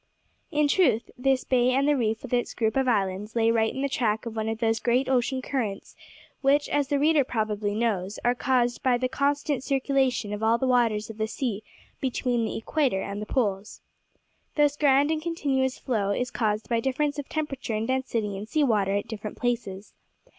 In 0.51 0.67
truth, 0.67 1.11
this 1.15 1.43
bay 1.43 1.69
and 1.69 1.87
the 1.87 1.95
reef 1.95 2.23
with 2.23 2.33
its 2.33 2.55
group 2.55 2.75
of 2.75 2.87
islands 2.87 3.35
lay 3.35 3.51
right 3.51 3.71
in 3.71 3.83
the 3.83 3.87
track 3.87 4.25
of 4.25 4.35
one 4.35 4.49
of 4.49 4.57
those 4.57 4.79
great 4.79 5.07
ocean 5.07 5.43
currents 5.43 5.95
which, 6.41 6.67
as 6.69 6.87
the 6.87 6.97
reader 6.97 7.23
probably 7.23 7.75
knows, 7.75 8.17
are 8.25 8.33
caused 8.33 8.81
by 8.81 8.97
the 8.97 9.07
constant 9.07 9.63
circulation 9.63 10.33
of 10.33 10.41
all 10.41 10.57
the 10.57 10.65
waters 10.65 11.11
of 11.11 11.19
the 11.19 11.27
sea 11.27 11.61
between 11.99 12.45
the 12.45 12.57
equator 12.57 13.03
and 13.03 13.21
the 13.21 13.27
poles. 13.27 13.81
This 14.55 14.75
grand 14.75 15.11
and 15.11 15.21
continuous 15.21 15.77
flow 15.77 16.09
is 16.09 16.31
caused 16.31 16.67
by 16.67 16.79
difference 16.79 17.19
of 17.19 17.29
temperature 17.29 17.75
and 17.75 17.87
density 17.87 18.35
in 18.35 18.47
sea 18.47 18.63
water 18.63 18.95
at 18.95 19.07
different 19.07 19.37
places. 19.37 19.93